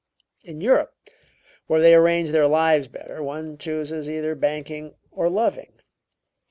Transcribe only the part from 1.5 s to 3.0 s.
where they arrange their lives